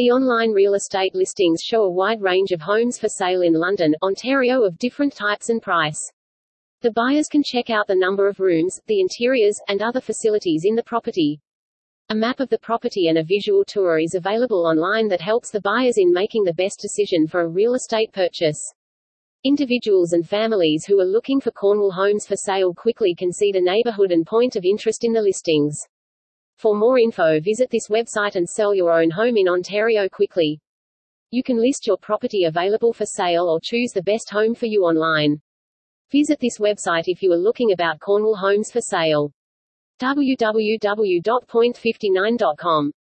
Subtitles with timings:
[0.00, 3.94] The online real estate listings show a wide range of homes for sale in London,
[4.02, 6.00] Ontario of different types and price.
[6.80, 10.74] The buyers can check out the number of rooms, the interiors, and other facilities in
[10.74, 11.38] the property.
[12.08, 15.60] A map of the property and a visual tour is available online that helps the
[15.60, 18.72] buyers in making the best decision for a real estate purchase.
[19.44, 23.60] Individuals and families who are looking for Cornwall homes for sale quickly can see the
[23.60, 25.78] neighborhood and point of interest in the listings.
[26.60, 30.60] For more info visit this website and sell your own home in Ontario quickly.
[31.30, 34.84] You can list your property available for sale or choose the best home for you
[34.84, 35.40] online.
[36.12, 39.32] Visit this website if you are looking about Cornwall homes for sale.
[40.00, 42.92] www.point59.com